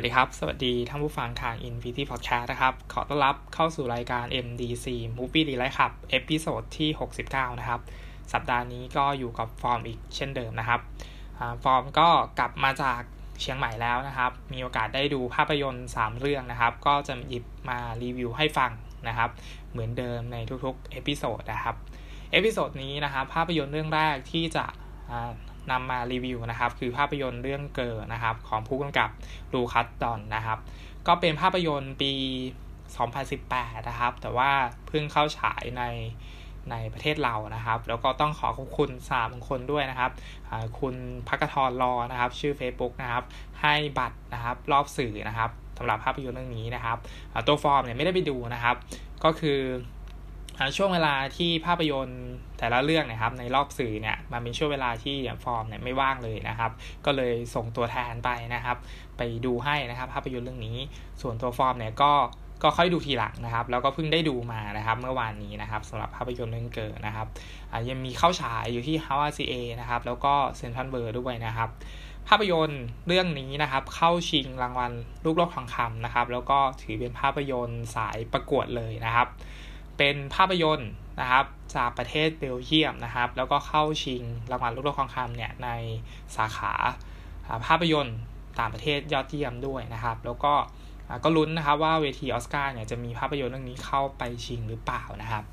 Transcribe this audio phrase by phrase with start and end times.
[0.00, 4.86] สวัสดีครับ สวัสดีท่านผู้ฟังทาง Infinity Podcast นะครับ ขอต้อนรับเข้าสู่รายการ MDC
[5.16, 6.90] Movie Delight ครับ episode ที่
[7.24, 7.80] 69 นะครับ
[8.32, 10.80] สัปดาห์นี้ก็อยู่กับฟอร์มอีกเช่นเดิมนะครับ
[11.64, 13.00] ฟอร์มก็กลับมาจาก
[13.40, 18.70] เชียงใหม่แล้วนะครับ มีโอกาสได้ดูภาพยนตร์ 3 เรื่องนะครับ ก็จะหยิบมารีวิวให้ฟัง
[19.08, 19.30] นะครับ
[19.70, 21.76] เหมือนเดิมในทุกๆ episode นะครับ
[22.32, 24.64] episode นี้นะครับ ภาพยนตร์เรื่องแรกที่จะ
[25.72, 29.10] นำมารีวิวนะครับ คือภาพยนตร์เรื่องเกอร์นะครับ ของผู้กำกับ
[29.52, 30.58] ลูคัสดอนนะครับ
[31.06, 32.12] ก็เป็นภาพยนตร์ปี
[33.00, 34.50] 2018 นะครับ แต่ว่า
[34.88, 35.84] เพิ่งเข้าฉายใน
[36.70, 40.10] ในประเทศเรานะครับ แล้วก็ต้องขอขอบคุณสามคนด้วยนะครับ
[40.78, 40.94] คุณ
[41.28, 43.24] พักทรรอนะครับ ชื่อ Facebook นะครับ
[43.60, 46.98] ให้บัตรนะครับรอบสื่อนะครับสำหรับภาพยนตร์เรื่องนี้นะครับ
[47.46, 48.76] ตัวฟอร์มเนี่ยไม่ได้ไปดูนะครับ
[49.24, 49.58] ก็คือ
[50.76, 52.22] ช่วงเวลาที่ภาพยนตร์
[52.58, 56.70] แต่ละเรื่องนะครับในรอบสื่อเนี่ยมันเป็นช่วงเวลาที่ฟอร์มเนี่ยไม่ว่างเลยนะครับ
[57.04, 58.76] ก็เลยส่งตัวแทนไปนะครับ
[59.18, 60.76] ไปดูให้นะครับ ภาพยนตร์เรื่องนี้
[61.22, 62.12] ส่วนตัวฟอร์มเนี่ยก็
[62.62, 67.26] ก็ค่อยดูทีหลังนะครับ แล้วก็เพิ่งได้ดูมานะครับ เมื่อวานนี้นะครับสำหรับภาพยนตร์เรื่องเกิดนะครับ
[67.88, 71.68] ยังมีเข้าฉายอยู่ที่ House RCA นะครับแล้วก็เซนทรัลเบอร์ด้วยนะครับ
[72.28, 74.92] ภาพยนตร์เรื่องนี้นะครับ เข้าชิงรางวัล
[75.24, 79.28] ลูกโลกทองคำนะครับ แล้วก็ถือเป็นภาพยนตร์สายประกวดเลยนะครับ
[80.02, 81.44] เป็นภาพยนตร์นะครับ
[81.74, 85.68] จากประเทศเบลเยียมนะครับ แล้วก็เข้าชิงรางวัลลูกโลกทองคำเนี่ยใน
[86.36, 86.72] สาขา
[87.66, 88.18] ภาพยนตร์
[88.58, 90.54] ต่างประเทศยอดเยี่ยมด้วยนะครับ แล้วก็
[91.24, 95.44] ก็ลุ้นนะครับว่าเวทีออสการ์เนี่ยจะมีภาพยนตร์เรื่องนี้เข้าไปชิงหรือเปล่านะครับ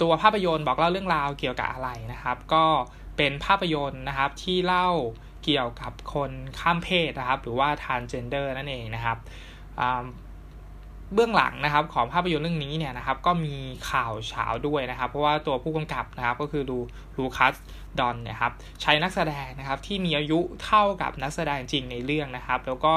[0.00, 2.64] ตัวภาพยนตร์บอกเล่าเรื่องราวเกี่ยวกับอะไรนะครับ ก็
[3.16, 4.88] เป็นภาพยนตร์นะครับที่เล่า
[5.44, 6.30] เกี่ยวกับคน
[6.60, 9.18] ข้ามเพศนะครับ หรือว่า transgender นั่นเองนะครับ
[11.14, 13.54] เบื้องหลังนะครับของภาพยนตร์เรื่องนี้เนี่ยนะครับก็มี
[13.90, 16.78] ข่าวเฉาด้วยนะครับ เพราะว่าตัวผู้กำกับนะครับก็คือลู
[17.18, 17.54] ลูคัส
[17.98, 22.94] ดอนนี่ยครับใช้นักแสดงนะครับที่มีอายุเท่ากับนักแสดงจริงในเรื่องนะครับ แล้วก็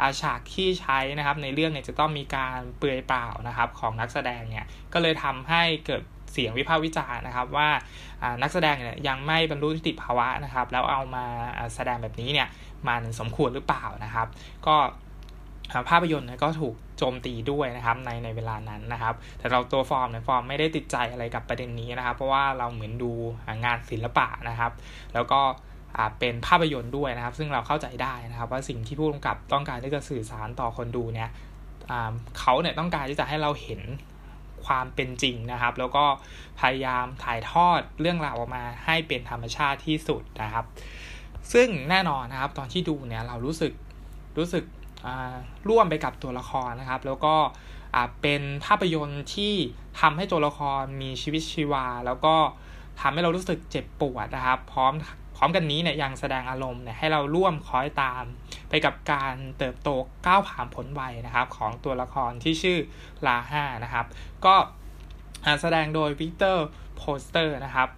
[0.00, 6.02] อาฉากที่ใช้นะครับในเรื่องเนี่ยจะต้องมีการเปลือยเปล่านะครับของนักแสดงเนี่ยก็เลยทำให้เกิด
[6.32, 7.68] เสียงวิพากษ์วิจารณ์นะครับว่า
[8.42, 11.24] นักแสดงเนี่ยยังไม่บรรลุนิติภาวะนะครับ แล้วเอามา
[11.74, 12.48] แสดงแบบนี้เนี่ย
[12.88, 14.26] มันสมควรหรือเปล่านะครับ
[14.66, 14.76] ก็
[15.90, 23.12] ภาพยนตร์ก็ถูกโจมตีด้วยนะครับในในเวลานั้นนะครับ แต่เราตัวฟอร์มเนี่ยฟอร์มไม่ได้ติดใจอะไรกับประเด็นนี้นะครับ เพราะว่าเราเหมือนดู
[23.64, 24.72] งานศิลปะนะครับ
[25.14, 25.40] แล้วก็
[26.18, 31.30] เป็นภาพยนตร์ด้วยนะครับ ซึ่งเราเข้าใจได้นะครับ ว่าสิ่งที่ผู้กำกับต้องการที่จะสื่อสารต่อคนดูเนี่ย
[32.38, 33.80] เขาเนี่ยต้องการที่จะให้เราเห็น
[34.66, 36.04] ความเป็นจริงนะครับ แล้วก็
[36.60, 40.64] พยายามถ่ายทอดเรื่องราวออกมาให้เป็นธรรมชาติที่สุดนะครับ
[41.52, 43.72] ซึ่งแน่นอนนะครับ ตอนที่ดูเนี่ยเรารู้สึก
[44.38, 44.64] รู้สึก
[45.68, 47.34] ร่วมไปกับตัวละครนะครับ แล้วก็
[48.22, 49.54] เป็นภาพยนตร์ที่
[50.00, 52.34] ทำให้ตัวละครมีชีวิตชีวา แล้วก็
[53.00, 54.92] ทำให้เรารู้สึกเจ็บปวดนะครับ พร้อม
[55.36, 58.24] พร้อมกันนี้เนี่ยยังแสดงอารมณ์เนี่ยให้เราร่วมคอยตาม
[58.68, 59.88] ไปกับการเติบโต
[60.26, 62.78] ก้าวผ่านผลวัยนะครับ ของตัวละครที่ชื่อ
[63.26, 64.06] ลาห้านะครับ
[64.44, 64.54] ก็
[65.60, 66.66] แสดงโดยวิกเตอร์
[66.96, 67.88] โพสเตอร์นะครับ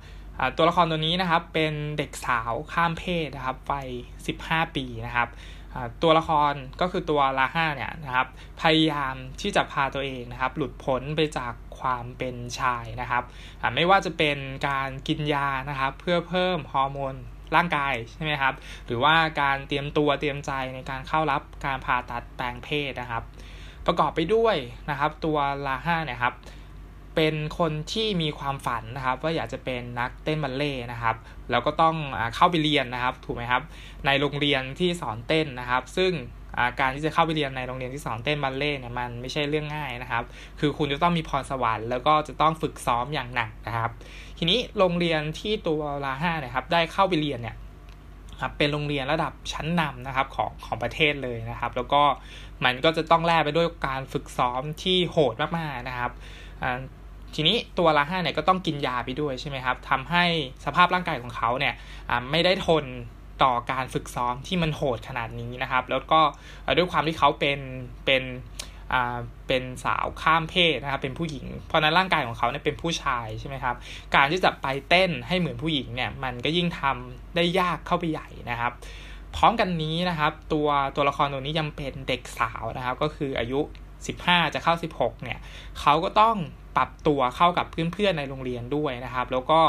[0.57, 3.89] ตัวละครตัวนี้นะครับเป็นเด็กสาวข้ามเพศนะครับวัย
[4.33, 5.29] 15 ปีนะครับ
[6.03, 8.27] ตัวละครก็คือตัวลาห้าเนี่ยนะครับ
[8.63, 13.25] พยายามที่จะพาตัวเองนะครับ หลุดพ้นไปจากความเป็นชายนะครับ
[13.75, 14.39] ไม่ว่าจะเป็น
[14.69, 17.15] การกินยานะครับ เพื่อเพิ่มฮอร์โมน
[17.57, 18.55] ร่างกายใช่ไหมครับ
[18.87, 23.23] หรือว่าการเตรียมตัวเตรียมใจในการเข้ารับการผ่าตัดแปลงเพศนะครับ
[23.87, 24.57] ประกอบไปด้วย
[24.91, 26.35] นะครับ ตัวลาห้าเนี่ยครับ
[27.17, 31.17] เป็นคนที่มีความฝันนะครับว่าอยากจะเป็นนักเต้นบัลเล่นะครับ
[31.51, 31.97] แล้วก็ต้อง
[32.35, 33.63] เข้าไปเรียนนะครับถูกไหมครับ
[34.07, 36.13] ในโรงเรียนที่สอนเต้นนะครับ ซึ่ง
[36.81, 40.25] การที่จะเข้าไปเรียนในโรงเรียนที่สอนเต้นบัลเล่เนี่ยมันไม่ใช่เรื่องง่ายนะครับ
[40.61, 43.91] คือคุณจะต้องมีพรสวรรค์แล้วก็จะต้องฝึกซ้อมอย่างหนักนะครับ
[44.39, 47.57] ทีนี้โรงเรียนที่ตัวลาห้านี่ยครับได้เข้าไปเรียนเนี่ย
[48.41, 52.03] ครับเป็นโรงเรียนระดับชั้นนำนะครับของของประเทศเลยนะครับ แล้วก็
[52.65, 56.11] มันก็จะต้องแลกไปด้วยการฝึกซ้อมที่โหดมากๆนะครับ
[57.37, 60.25] ทีนี้ตัวลาห้าเนี่ยก็ต้องกินยาไปด้วยใช่ไหมครับทำให้
[60.65, 61.75] สภาพร่างกายของเขาเนี่ย
[62.31, 62.85] ไม่ได้ทน
[63.43, 66.21] ต่อการฝึกซ้อมที่มันโหดขนาดนี้นะครับ แล้วก็
[66.77, 67.59] ด้วยความที่เขาเป็น
[68.05, 68.23] เป็น
[69.49, 73.77] เป็นสาวข้ามเพศนะครับเป็นผู้หญิง เพราะนั้นร่างกายของเขาเนี่ยเป็นผู้ชายใช่ไหมครับ
[74.15, 78.73] การที่จะไปเต้นให้เหมือนผู้หญิงเนี่ยมันก็ยิ่งทำได้ยากเข้าไปใหญ่นะครับ
[79.37, 83.61] พร้อมกันนี้นะครับ ตัวตัวละครตัวนี้ยังเป็นเด็กสาวนะครับ ก็คืออายุ
[84.05, 85.39] 15 จะเข้า 16 เนี่ย
[85.81, 86.37] เขาก็ต้อง
[86.77, 89.61] ปรับตัวเข้ากับเพื่อนๆในโรงเรียนด้วยนะครับ แล้วก็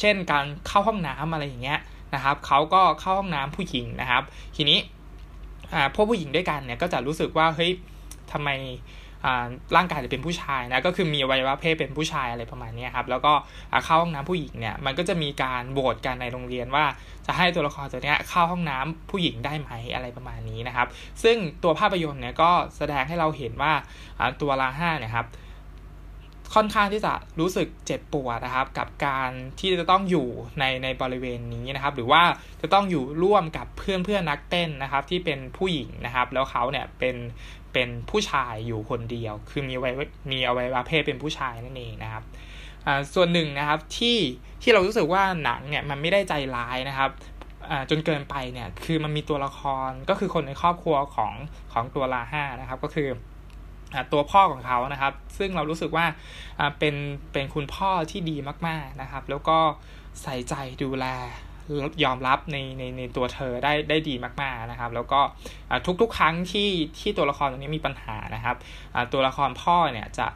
[0.00, 1.80] เช่นการเข้าห้องน้ำอะไรอย่างเงี้ย
[2.14, 4.22] นะครับเขาก็เข้าห้องน้ำผู้หญิงนะครับ
[4.56, 4.78] ทีนี้
[5.94, 7.70] พวกผู้หญิงด้วยกันเนี่ยก็จะรู้สึกว่าเฮ้ย
[8.32, 8.48] ทำไม
[9.76, 13.32] ร่างกายจะเป็นผู้ชายนะก็คือมีอวัยวะเพศเป็นผู้ชายอะไรประมาณนี้ครับแล้วก็
[13.84, 16.84] เข้าห้องน้ำผู้หญิงเนี่ยมันก็จะมีการโหวตกันในโรงเรียนว่า
[17.26, 20.88] จะให้ตัวละครตัวนี้เข้าห้องน้ำผู้หญิงได้ไหมอะไรประมาณนี้นะครับ
[21.22, 23.72] ซึ่งตัวภาพยนตร์เนี่ยก็แสดงให้เราเห็นว่า
[24.40, 25.26] ตัวลาห้าเนี่ยครับ
[26.54, 30.28] ค่อนข้างที่จะรู้สึกเจ็บปวดนะครับ กับการที่จะต้องอยู่
[30.60, 32.22] ในในบริเวณนี้นะครับ หรือว่า
[32.62, 37.16] จะต้องอยู่ร่วมกับเพื่อนเพื่อนนักเต้นนะครับ ที่เป็นผู้หญิงนะครับ แล้วเขาเนี่ยเป็น
[37.72, 39.90] เป็นผู้ชายอยู่คนเดียว คือมีไว้
[40.30, 42.22] มีอวัยวะเพศเป็นผู้ชายนั่นเองนะครับ
[43.14, 44.18] ส่วนหนึ่งนะครับที่
[44.62, 47.10] ที่เรารู้สึกว่าหนังเนี่ยมันไม่ได้ใจร้ายนะครับ
[47.90, 51.32] จนเกินไปเนี่ยคือมันมีตัวละครก็คือคนในครอบครัวของ
[51.72, 53.08] ของตัวลาห้านะครับ ก็คือ
[54.12, 56.06] ตัวพ่อของเขานะครับ ซึ่งเรารู้สึกว่า
[56.78, 56.94] เป็น
[57.32, 58.36] เป็นคุณพ่อที่ดี
[58.68, 59.58] มากๆนะครับ แล้วก็
[60.22, 61.06] ใส่ใจดูแล
[62.04, 65.20] ยอมรับในในในตัวเธอได้ได้ดีมากๆนะครับ แล้วก็
[66.00, 68.56] ทุกๆ ครั้งที่ที่ตัวละครตรงนี้มีปัญหานะครับ
[69.12, 70.26] ตัวละครพ่อเนี่ยจะ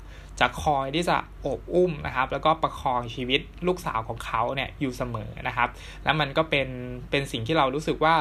[0.41, 1.17] จะคอยที่จะ
[1.47, 5.69] อบอุ้มนะครับ แล้วก็ประคองชีวิตลูกสาวของเขาเนี่ยอยู่เสมอนะครับ
[6.05, 6.69] แล้วมันก็เป็น
[7.11, 8.15] เป็นสิ่งที่เรารู้สึกว่า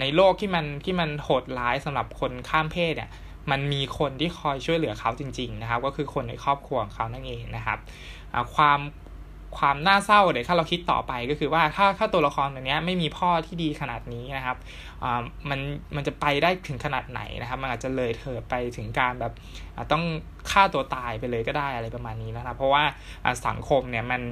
[0.00, 3.10] ในโลกที่มันที่มันโหดร้ายสำหรับคนข้ามเพศเนี่ย
[3.50, 7.78] มันมีคนที่คอยช่วยเหลือเขาจริง ๆ นะครับ ก็คือคนในครอบครัวของเขานั่นเองนะครับ
[8.54, 8.80] ความ
[9.58, 14.56] ความน่าเศร้าเดี๋ยวถ้าเราคิดต่อไปก็คือว่าถ้าถ้าตัวละครตัวนี้ไม่มีพ่อที่ดีขนาดนี้นะครับ
[15.50, 15.60] มัน
[15.96, 19.32] มันจะไปได้ถึงขนาดไหนนะครับ มันอาจจะเลยเถิดไปถึงการแบบ
[19.92, 20.04] ต้อง
[20.50, 22.84] ฆ่าตัวตายไปเลยก็ได้อะไรประมาณนี้นะครับ เพราะว่า
[23.46, 24.22] สังคมเนี่ยมัน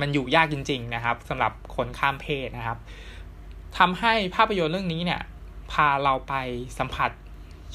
[0.00, 2.78] มันอยู่ยากจริง ๆ นะครับสำหรับคนข้ามเพศนะครับ
[3.78, 5.20] ทำให้ภาพยนตร์เรื่องนี้เนี่ย
[5.72, 6.34] พาเราไป
[6.78, 7.10] สัมผัส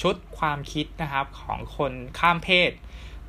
[0.01, 2.71] ชุดความคิดนะครับของคนข้ามเพศ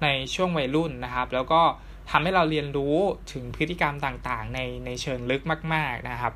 [0.02, 1.62] ในช่วงวัยรุ่นนะครับ แล้วก็
[2.10, 2.96] ทำให้เราเรียนรู้
[3.32, 5.42] ถึงพฤติกรรมต่างๆ ในในเชิงลึก
[5.74, 6.34] มาก ๆนะครับ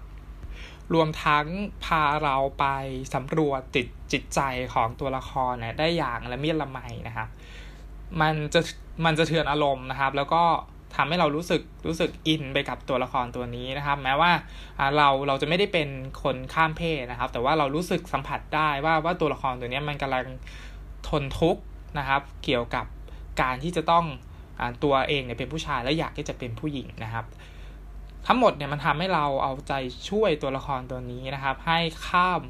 [0.94, 1.46] รวมทั้ง
[1.84, 2.66] พาเราไป
[3.14, 4.40] สำรวจจิตจิตใจ
[4.74, 6.78] ของตัวละครเนี่ยได้อย่างละเมียดละไม
[7.08, 7.28] นะครับ
[8.20, 8.60] มันจะ
[9.04, 10.42] มันจะเทือนอารมณ์นะครับ แล้วก็
[10.96, 14.30] ทำให้เรารู้สึกรู้สึกอินไปกับตัวละครตัวนี้นะครับ แม้ว่า
[14.96, 15.88] เราเราจะไม่ได้เป็น
[16.22, 20.24] คนข้ามเพศนะครับ แต่ว่าเรารู้สึกสัมผัสได้ว่าว่าตัวละครตัวนี้มันกำลัง
[21.08, 21.62] ทนทุกข์
[21.98, 22.86] นะครับ เกี่ยวกับ
[23.42, 24.04] การที่จะต้อง
[24.60, 27.24] อตัวเองเนี่ยเป็นผู้ชายและอยากที่จะเป็นผู้หญิงนะครับ
[28.26, 29.72] ทั้งหมดเนี่ยมันทำให้เราเอาใจ
[30.08, 31.78] ช่วยตัวละครตัวนี้นะครับ ให้
[32.08, 32.42] ข้าม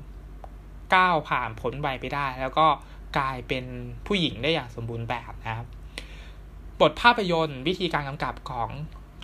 [0.95, 2.67] ก้าวผ่านผลใบไปได้ แล้วก็
[3.19, 3.65] กลายเป็น
[4.07, 5.67] ผู้หญิงได้อย่างสมบูรณ์แบบนะครับ
[6.81, 8.70] บทภาพยนตร์วิธีการกำกับของ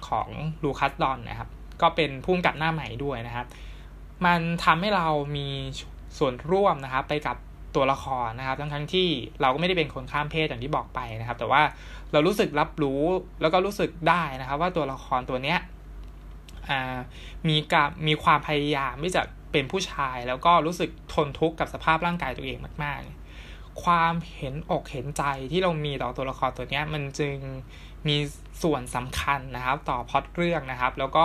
[0.08, 0.28] ของ
[0.62, 1.48] ลูคัสดอนนะครับ
[1.82, 3.46] ก็เป็นพุ่มกับหน้าใหม่ด้วยนะครับ
[4.26, 5.48] มันทำให้เรามี
[6.18, 7.36] ส่วนร่วมนะครับ ไปกับ
[7.74, 9.08] ตัวละครนะครับ ทั้งทั้งที่
[9.40, 11.62] เราก็ไม่ได้เป็นคนข้ามเพศอย่างที่บอกไปนะครับ แต่ว่า
[12.12, 13.02] เรารู้สึกรับรู้
[13.40, 15.58] แล้วก็รู้สึกได้นะครับ ว่าตัวละครตัวเนี้ย
[17.48, 19.22] มีกับมีความพยายามที่จะ
[19.52, 23.21] เป็นผู้ชาย แล้วก็รู้สึกทนทุกข์กับสภาพร่างกายตัวเองมาก ๆ
[23.84, 25.22] ความเห็นอกเห็นใจ
[25.52, 27.36] ที่เรามีต่อตัวละครตัวนี้มันจึง
[28.08, 28.16] มี
[28.62, 31.24] ส่วนสำคัญนะครับ ต่อพอดเรื่องนะครับ แล้วก็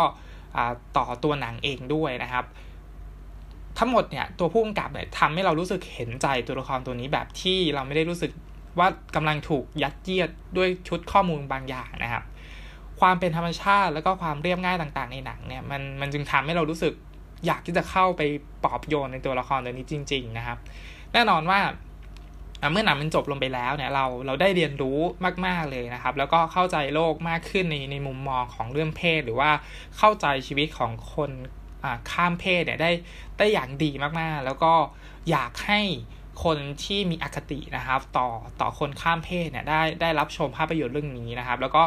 [0.98, 2.46] ต่อตัวหนังเองด้วยนะครับ
[3.80, 8.32] ทั้งหมดเนี่ยตัวผู้กำกับเนี่ยทำให้เรารู้สึกเห็นใจตัวละครตัวนี้แบบที่เราไม่ได้รู้สึก
[8.80, 12.24] ว่ากำลังถูกยัดเยียดด้วยชุดข้อมูลบางอย่างนะครับ
[13.00, 16.94] ความเป็นธรรมชาติแล้วก็ความเรียบง่ายต่างๆ ในหนังเนี่ยมันมันจึงทำให้เรารู้สึก
[17.46, 18.22] อยากที่จะเข้าไป
[18.64, 20.58] ปอบโยนในตัวละครตัวนี้จริง ๆ นะครับ
[21.14, 21.60] แน่นอนว่า
[22.72, 24.98] เมื่อหนังมันจบลงไปแล้วเนี่ยเราเราได้เรียนรู้
[25.46, 29.52] มาก ๆเลยนะครับ แล้วก็เข้าใจโลกมากขึ้นในในมุมมองของเรื่องเพศ หรือว่า
[29.98, 31.32] เข้าใจชีวิตของคน
[32.12, 32.92] ข้ามเพศเนี่ยได้
[33.38, 34.74] ได้อย่างดีมากๆ แล้วก็
[35.30, 35.82] อยากให้
[36.44, 38.30] คนที่มีอคตินะครับ ต่อ
[38.62, 41.84] ต่อคนข้ามเพศเนี่ยได้ได้รับชมภาพยนตร์เรื่องนี้นะครับ แล้วก็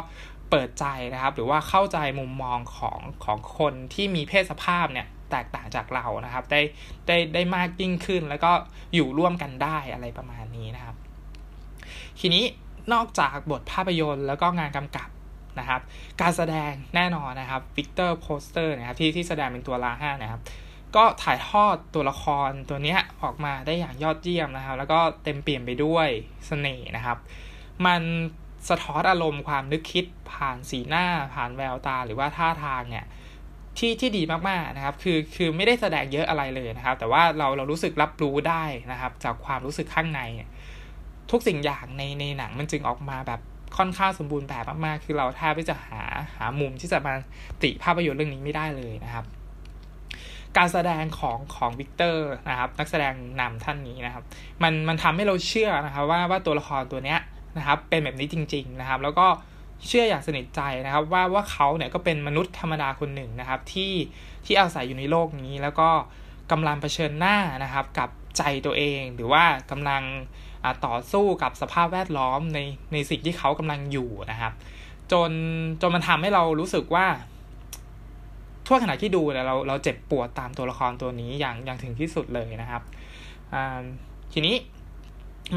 [0.50, 6.60] เปิดใจนะครับ หรือว่าเข้าใจมุมมองของของคนที่มีเพศสภาพเนี่ย แตกต่างจากเรานะครับ ได้
[7.06, 8.52] ได้ได้มากยิ่งขึ้น แล้วก็
[8.94, 10.96] อยู่ร่วมกันได้อะไรประมาณนี้นะครับ
[12.20, 12.44] ทีนี้
[12.92, 15.08] นอกจากบทภาพยนตร์แล้วก็งานกำกับ
[15.58, 15.80] นะครับ
[16.20, 20.40] การแสดงแน่นอนนะครับวิกเตอร์โพลสเตอร์นะครับที่ที่แสดงเป็นตัวลาร่านะครับ
[20.96, 27.18] ก็ถ่ายทอดตัวละครตัวนี้ออกมาได้อย่างยอดเยี่ยมนะครับ แล้วก็เต็มเปี่ยมไปด้วยเสน่ห์นะครับ
[27.86, 28.02] มัน
[28.68, 33.04] สะท้อนอารมณ์ความนึกคิดผ่านสีหน้าผ่านแววตาหรือว่าท่าทางเนี่ย
[33.80, 40.20] ที่ที่ดีมากๆนะครับ คือคือไม่ได้แสดงเยอะอะไรเลยนะครับ แต่ว่าเราเรารู้สึกรับรู้ได้นะครับ จากความรู้สึกข้างใน
[41.30, 43.40] ทุกสิ่งอย่างในในหนังมันจึงออกมาแบบ
[43.78, 46.00] ค่อนข้างสมบูรณ์แบบมากๆ คือเราแทบไม่จะหา
[46.36, 47.14] หามุมที่จะมา
[47.62, 49.24] ติภาพยนตร์เรื่องนี้ไม่ได้เลยนะครับ
[50.56, 54.24] การแสดงของของวิกเตอร์นะครับ นักแสดงนำท่านนี้นะครับ
[54.62, 57.18] มันมันทำให้เราเชื่อนะครับว่าว่าตัวละครตัวเนี้ย
[57.58, 63.92] นะครับ เป็นแบบนี้จริง ๆนะครับ แล้วก็เชื่ออย่างสนิทใจนะครับ ว่าว่าเขาเนี่ยก็เป็นมนุษย์ธรรมดาคนหนึ่งนะครับ ที่
[64.46, 65.88] ที่อาศัยอยู่ในโลกนี้ แล้วก็
[66.50, 68.08] กำลังเผชิญหน้านะครับ กับ
[68.38, 70.02] ใจตัวเอง หรือว่ากำลัง
[70.86, 72.58] ต่อสู้กับสภาพแวดล้อมใน
[72.92, 74.52] ในสิ่งที่เขากำลังอยู่นะครับ
[75.12, 75.30] จน
[75.80, 77.06] จนมันทำให้เรารู้สึกว่า
[78.66, 82.82] ทั่วขณะที่ดูเนี่ยเราเราเจ็บปวดตามตัวละครตัวนี้อย่างอย่างถึงที่สุดเลยนะครับ
[84.32, 84.54] ทีนี้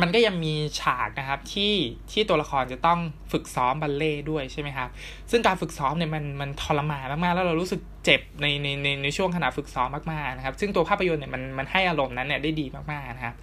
[0.02, 1.74] มันก็ยังมีฉากนะครับที่
[2.12, 3.00] ที่ตัวละครจะต้อง
[3.32, 4.90] ฝึกซ้อมบัลเล่ด้วยใช่ไหมครับ
[5.32, 13.36] ซึ่งการฝึกซ้อมเนี่ยมันมันทรมานมากๆ แล้วเรารู้สึกเจ็บในในในในช่วงขณะฝึกซ้อมมากๆนะครับ ซึ่งตัวภาพยนตร์เนี่ยมันมันให้อารมณ์นั้นเนี่ยได้ดีมากๆนะครับ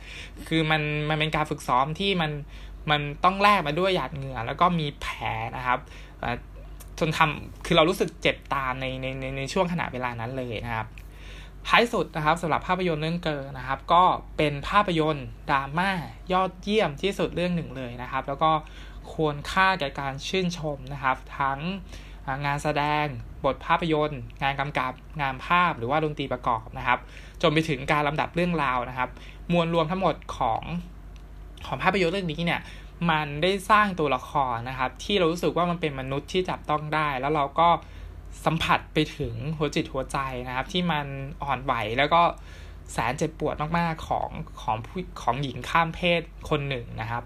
[0.49, 2.31] คือมันมันเป็นการฝึกซ้อมที่มัน
[2.91, 5.19] มันต้องแลกมาด้วยหยาดเหงื่อแล้วก็มีแผล
[5.57, 5.79] นะครับ
[6.99, 10.87] จนทำคือเรารู้สึกเจ็บตามในในในในช่วงขณะเวลานั้นเลยนะครับ
[11.69, 14.05] ท้ายสุดนะครับสำหรับภาพยนตร์เรื่องเกอร์นะครับ ก็
[14.37, 15.91] เป็นภาพยนตร์ดราม่า
[16.33, 18.51] ยอดเยี่ยมที่สุดเรื่องหนึ่งเลยนะครับ แล้วก็
[19.13, 21.61] ควรค่าแก่การชื่นชมนะครับ ทั้ง
[22.45, 23.07] งานแสดง
[23.45, 26.99] บทภาพยนตร์ งานกำกับงานภาพหรือว่าดนตรีประกอบนะครับ
[27.43, 29.11] จนไปถึงการลำดับเรื่องราวนะครับ
[29.53, 30.63] มวลรวมทั้งหมดของ
[31.67, 32.61] ของภาพยนตร์เรื่องนี้เนี่ย
[33.11, 37.69] มันได้สร้างตัวละครนะครับ ที่เรารู้สึกว่ามันเป็นมนุษย์ที่จับต้องได้ แล้วเราก็
[38.45, 41.07] สัมผัสไปถึงหัวจิตหัวใจนะครับ ที่มัน
[41.43, 42.23] อ่อนไหวแล้วก็
[42.93, 44.29] แสนเจ็บปวดมากๆของ
[44.63, 46.21] ของผู้ของหญิงข้ามเพศ
[46.51, 47.25] คนหนึ่งนะครับ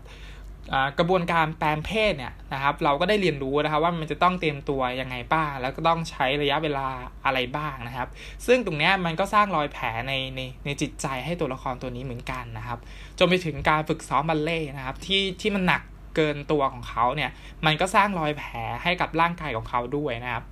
[0.98, 6.88] กระบวนการแปลงเพศเนี่ยนะครับ เราก็ได้เรียนรู้นะครับว่ามันจะต้องเตรียมตัวยังไงบ้าง แล้วก็ต้องใช้ระยะเวลา
[7.24, 8.08] อะไรบ้างนะครับ
[8.46, 12.78] ซึ่งตรงนี้มันก็สร้างรอยแผลในในในจิตใจให้ตัวละครตัวนี้เหมือนกันนะครับ
[13.18, 15.82] จนไปถึงการฝึกซ้อมบัลเล่นะครับที่ที่มันหนัก
[16.16, 17.30] เกินตัวของเขาเนี่ย
[17.66, 20.44] มันก็สร้างรอยแผลให้กับร่างกายของเขาด้วยนะครับ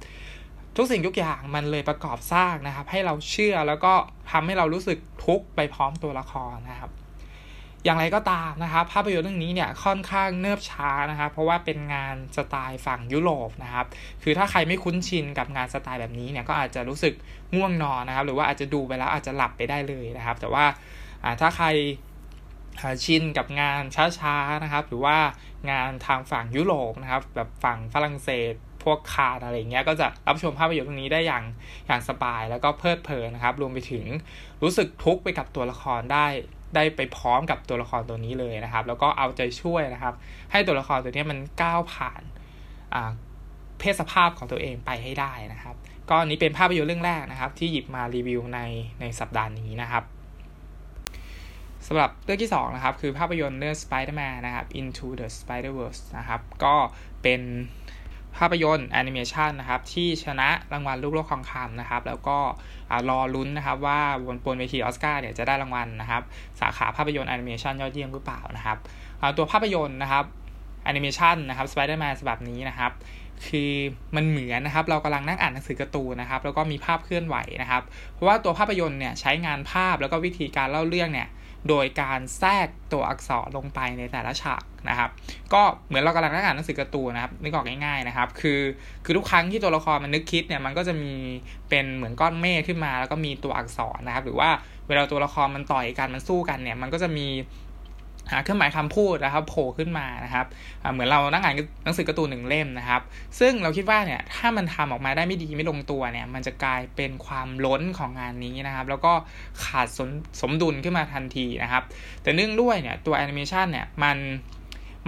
[0.76, 3.93] ทุกสิ่งทุกอย่างมันเลยประกอบสร้างนะครับ ให้เราเชื่อแล้วก็
[4.31, 6.91] ทำให้เรารู้สึกทุกข์ไปพร้อมตัวละครนะครับ
[7.85, 13.87] อย่างไรก็ตามนะครับ ภาพยนตร์เรื่องนี้เนี่ยค่อนข้างเนิบช้านะครับ เพราะว่าเป็นงานสไตล์ฝั่งยุโรปนะครับ
[14.23, 17.14] คือถ้าใครไม่คุ้นชินกับงานสไตล์แบบนี้เนี่ยก็อาจจะรู้สึก
[17.55, 20.64] ง่วงนอนนะครับ หรือว่าอาจจะดูไปแล้วอาจจะหลับไปได้เลยนะครับ แต่ว่า
[21.41, 21.67] ถ้าใคร
[23.05, 23.83] ชินกับงาน
[24.19, 25.17] ช้าๆนะครับ หรือว่า
[25.71, 31.45] งานทางฝั่งยุโรปนะครับ แบบฝั่งฝรั่งเศส พวกคาร์อะไรเงี้ยก็จะรับชมภาพยนตร์ตรงนี้ได้อย่าง
[31.87, 34.05] อย่างสบาย แล้วก็เพลิดเพลินนะครับ รวมไปถึง
[34.62, 36.27] รู้สึกทุกข์ไปกับตัวละครได้
[36.75, 40.15] ได้ไปพร้อมกับตัวละครตัวนี้เลยนะครับ แล้วก็เอาใจช่วยนะครับ
[40.53, 42.23] ให้ตัวละครตัวนี้มันก้าวผ่าน
[43.79, 45.75] เพศสภาพของตัวเองไปให้ได้นะครับ
[46.11, 48.61] ก็นี้เป็นภาพยนตร์เรื่องแรกนะครับ ที่หยิบมารีวิวใน
[49.01, 50.05] ในสัปดาห์นี้นะครับ
[51.87, 56.75] สำหรับเรื่องที่2นะครับ คือภาพยนตร์เรื่อง Spider-Man นะครับ Into the Spider-Verse นะครับ ก็
[57.23, 57.41] เป็น
[58.39, 62.39] ภาพยนตร์แอนิเมชันนะครับที่ชนะรางวัลลูกโลกทองคำนะครับแล้วก็
[63.09, 66.23] รอลุ้นนะครับว่าบนบนเวทีออสการ์เนี่ยจะได้รางวัลนะครับ
[66.61, 68.79] สาขาภาพยนตร์แอนิเมชันยอดเยี่ยมหรือเปล่านะครับ
[69.37, 70.25] ตัวภาพยนตร์นะครับ
[70.85, 72.93] แอนิเมชันนะครับสไปเดอร์แมนฉบับนี้นะครับ
[73.47, 73.73] คือ
[74.17, 81.29] มันเหมือนนะครับเรากำลังนั่งอ่านหนังสือการ์ตูนนะครับแล้วก็มีภาพเคลื่อนไหวนะครับ เพราะว่าตัวภาพยนตร์เนี่ยใช้งานภาพแล้วก็วิธีการเล่าเรื่องเนี่ย
[81.69, 85.11] โดยการแทรกตัวอักษรลงไปในแต่ละฉากนะครับ
[85.52, 88.61] ก็เหมือนเรากำลังอ่านหนังสือการ์ตูนนะครับนึกออกง่ายๆนะครับ คือ
[89.04, 91.14] คือทุกครั้งที่ตัวละครมันนึกคิดเนี่ยมันก็จะมี
[91.69, 94.50] เป็นเหมือนก้อนเมฆขึ้นมา แล้วก็มีตัวอักษรนะครับ หรือว่า
[94.88, 97.26] เวลาตัวละครมันต่อยกันมันสู้กันเนี่ย มันก็จะมี
[98.31, 100.47] หาเครื่องหมายคำพูดนะครับโผล่ขึ้นมานะครับ
[100.93, 103.02] เหมือนเรานั่งอ่านหนังสือการ์ตูนหนึ่งเล่มนะครับ
[103.41, 109.12] ซึ่งเราคิดว่าเนี่ยถ้ามันทำออกมาได้ไม่ดีไม่ลงตัวเนี่ย มันจะกลายเป็นความล้นของงานนี้นะครับ แล้วก็
[109.64, 110.00] ขาดส
[110.41, 111.83] สมดุลขึ้นมาทันทีนะครับ
[112.23, 114.19] แต่เนื่องด้วยเนี่ยตัวแอนิเมชันเนี่ยมัน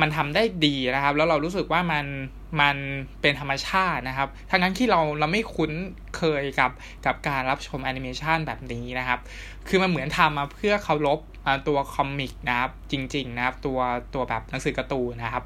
[0.01, 2.07] มันทำได้ดีนะครับ แล้วเรารู้สึกว่ามัน
[2.61, 2.77] มัน
[3.21, 5.73] เป็นธรรมชาตินะครับทั้งนั้นที่เราเราไม่คุ้น
[6.17, 6.71] เคยกับ
[7.07, 9.21] กับการรับชมแอนิเมชันแบบนี้นะครับ
[9.69, 11.21] คือมันเหมือนทำมาเพื่อเคารพ
[11.69, 13.79] ตัวคอมิกนะครับ จริง ๆ นะครับ ตัว
[14.15, 15.45] ตัวแบบหนังสือการ์ตูนนะครับ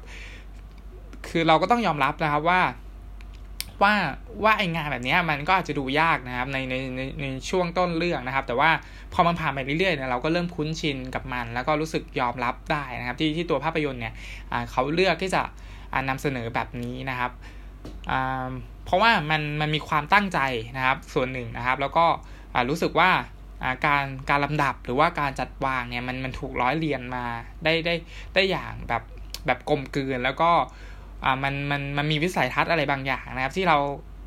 [1.27, 2.61] คือเราก็ต้องยอมรับนะครับว่า
[3.83, 3.93] ว่า
[4.43, 8.69] ว่าไองานแบบนี้มันก็อาจจะดูยากนะครับในในในในช่วงต้นเรื่องนะครับ แต่ว่า
[9.13, 14.13] พอมันผ่านไปเรื่อยๆเนี่ยเราก็เริ่มคุ้นชินกับมัน แล้วก็รู้สึกยอมรับได้นะครับ ที่ที่ตัวภาพยนตร์เนี่ย
[14.71, 15.41] เขาเลือกที่จะ
[16.09, 17.31] นำเสนอแบบนี้นะครับ
[18.85, 20.39] เพราะว่ามันมันมีความตั้งใจ
[20.77, 22.05] นะครับส่วนหนึ่งนะครับ แล้วก็
[22.69, 23.11] รู้สึกว่า
[23.85, 27.25] การการลำดับหรือว่าการจัดวางเนี่ยมันมันถูกร้อยเรียงมา
[27.63, 27.95] ได้ได้
[28.33, 29.03] ได้อย่างแบบ
[29.45, 30.51] แบบกลมกลืนแล้วก็
[31.23, 33.77] อ่ามันมันมันมีวิสัยทัศน์อะไรบางอย่างนะครับ ที่เรา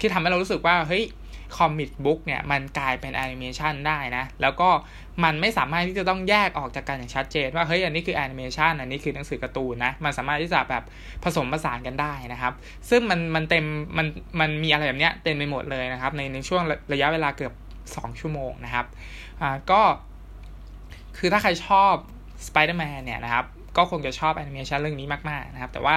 [0.01, 1.05] ที่ทำให้เรารู้สึกว่าเฮ้ย
[1.57, 4.69] comic book เนี่ยมันกลายเป็นแอนิเมชันได้นะ แล้วก็
[5.25, 10.83] มันไม่สามารถที่จะต้องแยกออกจากกันอย่างชัดเจน ว่าเฮ้ยอันนี้คือแอนิเมชันอันนี้คือหนังสือการ์ตูนนะ มันสามารถที่จะแบบ
[11.25, 12.53] ผสมผสานกันได้นะครับ
[12.91, 13.65] ซึ่งมันมันเต็ม
[13.97, 14.07] มัน
[14.41, 17.53] มันมีอะไรแบบเนี้ยเต็มไปหมดเลยนะครับในในช่วงระยะเวลาเกือบ
[17.87, 18.87] 2 ชั่วโมงนะครับ
[19.41, 19.81] อ่าก็
[21.19, 21.95] คือถ้าใครชอบ
[22.47, 23.45] Spider-Man เนี่ยนะครับ
[23.77, 25.97] ก็คงจะชอบแอนิเมชันเรื่องนี้มากๆนะครับ แต่ว่า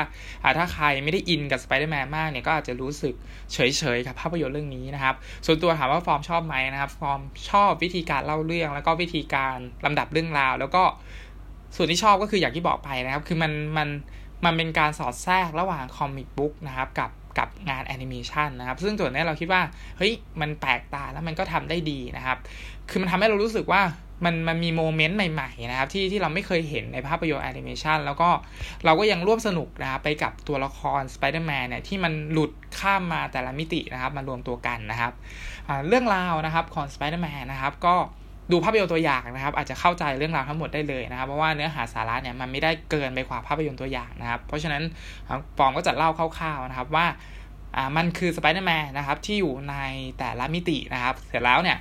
[0.58, 3.14] ถ้าใครไม่ได้อินกับสไปเดอร์แมนมากเนี่ยก็อาจจะรู้สึก
[3.54, 5.16] เฉยๆกับภาพยนตร์เรื่องนี้นะครับ
[5.46, 10.84] ส่วนตัวถามว่าฟอร์มชอบไหมนะครับ ฟอร์มชอบวิธีการเล่าเรื่อง แล้วก็วิธีการลำดับเรื่องราว แล้วก็
[11.76, 13.90] ส่วนที่ชอบก็คืออย่างที่บอกไปนะครับ คือมันมัน
[14.46, 19.62] มันเป็นการสอดแทรกระหว่าง comic book นะครับกับกับงานแอนิเมชันนะครับ ซึ่งส่วนนี้เราคิดว่า
[19.98, 22.38] เฮ้ย มันแปลกตาแล้วมันก็ทำได้ดีนะครับ
[22.90, 23.82] คือมันทำให้เรารู้สึกว่า
[24.24, 28.30] มันมันมี moment ใหม่ๆนะครับที่ที่เราไม่เคยเห็นในภาพยนตร์แอนิเมชันแล้วก็
[28.86, 35.14] เราก็ยังร่วมสนุกนะครับไปกับตัวละครสไปเดอร์แมนเนี่ยที่มันหลุดข้ามมาแต่ละมิตินะครับมารวมตัวกันนะครับ
[35.88, 37.96] เรื่องราวนะครับของสไปเดอร์แมนนะครับก็
[38.52, 44.84] ดูภาพยนตร์ตัวอย่างนะครับ อาจจะเข้าใจเรื่องราวทั้งหมดได้เลยนะครับ เพราะว่าเนื้อหาสาระเนี่ยมันไม่ได้เกินไปกว่าภาพยนตร์ตัวอย่างนะครับ เพราะฉะนั้น
[45.58, 47.06] ฟอร์มก็จะเล่าคร่าวๆนะครับว่า
[47.76, 49.76] อ่ามันคือสไปเดอร์แมนนะครับที่อยู่ใน
[50.20, 51.78] แต่ละมิตินะครับ เสร็จแล้วเนี่ย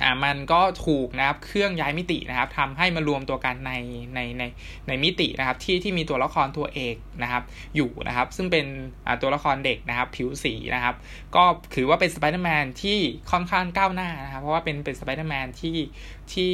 [0.00, 3.72] อ่ามันก็ถูกนะครับเครื่องย้ายมิตินะครับทำให้มารวมตัวกันใน
[4.14, 4.42] ในใน
[4.88, 7.42] ในมิตินะครับที่ที่มีตัวละครตัวเอกนะครับ
[7.76, 8.66] อยู่นะครับ ซึ่งเป็น
[9.06, 10.94] อ่าตัวละครเด็กนะครับผิวสีนะครับ
[11.34, 11.44] ก็
[11.74, 12.98] ถือว่าเป็นสไปเดอร์แมนที่
[13.30, 15.76] ค่อนข้างก้าวหน้านะครับเพราะว่าเป็นเป็นสไปเดอร์แมนที่
[16.34, 16.52] ที่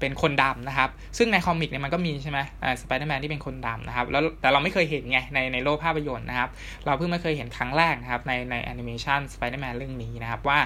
[0.00, 2.40] เป็นคนดำนะครับ ซึ่งใน comic เนี่ยมันก็มีใช่ไหม
[2.82, 6.50] สไปเดอร์แมนที่เป็นคนดำนะครับแล้วแต่เราไม่เคยเห็นไงในในโลกภาพยนตร์นะครับ
[6.86, 10.58] เราเพิ่งมาเคยเห็นครั้งแรกนะครับในในแอนิเมชันสไปเดอร์แมนเรื่องนี้นะครับ ว่า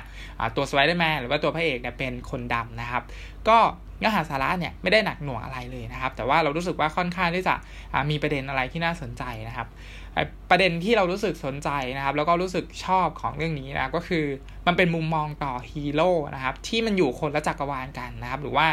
[0.56, 3.02] ตัวสไปเดอร์แมนหรือว่าตัวพระเอกเนี่ยเป็นคนดำนะครับ
[3.48, 3.58] ก็
[3.98, 7.54] เนื้อหาสาระเนี่ยไม่ได้หนักหน่วงอะไรเลยนะครับ แต่ว่าเรารู้สึกว่าค่อนข้างที่จะ
[8.10, 9.68] มีประเด็นอะไรที่น่าสนใจนะครับ
[10.50, 14.24] ประเด็นที่เรารู้สึกสนใจนะครับ แล้วก็รู้สึกชอบของเรื่องนี้นะก็คือ
[14.66, 18.66] มันเป็นมุมมองต่อฮีโร่นะครับ ที่มันอยู่คนละจักรวาลกันนะครับ หรือว่า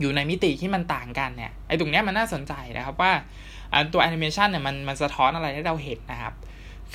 [0.00, 3.12] อยู่ในมิติที่มันต่างกันเนี่ยไอ้ตรงเนี้ยมันน่าสนใจนะครับว่า
[3.92, 6.32] ตัวแอนิเมชันเนี่ยมันมันสะท้อนอะไรให้เราเห็นนะครับ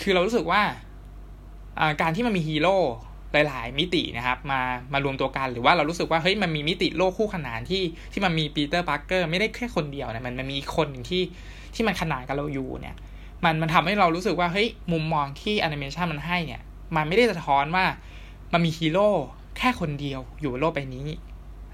[0.01, 0.61] คือเรารู้สึกว่า
[2.01, 2.77] การที่มันมีฮีโร่
[3.47, 4.61] หลาย ๆ มิตินะครับ มา
[4.93, 11.21] มารวมตัวกันหรือว่าเรารู้สึกว่าเฮ้ยมันมีมิติโลกคู่ขนานที่ที่มันมีปีเตอร์พาร์เกอร์ไม่ได้แค่คนเดียวนะมันมันมีคนที่
[11.75, 12.95] ที่มันขนานกับเราอยู่เนี่ย
[13.43, 16.61] มันมันทำให้เรารู้สึกว่าเฮ้ยมุมมองที่แอนิเมชันมันให้เนี่ย
[16.95, 17.85] มันไม่ได้สะท้อนว่า
[18.53, 19.09] มันมีฮีโร่
[19.57, 21.07] แค่คนเดียวอยู่บนโลกใบนี้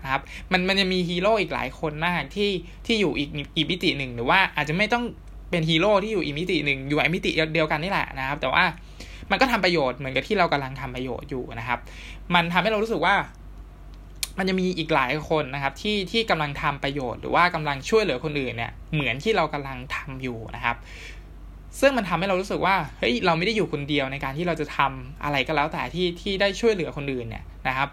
[0.03, 2.49] นะครับมันมันจะมีฮีโร่อีกหลายคนมากที่
[2.85, 5.03] ที่อยู่อีกอีกมิติหนึ่งหรือว่าอาจจะไม่ต้อง
[5.49, 8.63] เป็นฮีโร่ที่อยู่อีกมิติหนึ่งอยู่ไอ้มิติเดียวกันนี่แหละนะครับ แต่ว่า
[9.31, 11.79] มันก็ทำประโยชน์เหมือนกับที่เรากำลังทำประโยชน์อยู่นะครับ
[12.35, 13.15] มันทำให้เรารู้สึกว่า
[14.37, 20.77] มันจะมีอีกหลายคนนะครับที่ที่กำลังทำประโยชน์หรือว่ากำลังช่วยเหลือคนอื่นเนี่ยเหมือนที่เรากำลังทำอยู่นะครับ
[21.79, 27.89] ซึ่งมันทำให้เรารู้สึกว่าเฮ้ยเราไม่ได้อยู่คนเดียวในการที่เราจะทำอะไรก็แล้วแต่ที่ที่ได้ช่วยเหลือคนอื่นเนี่ยนะครับ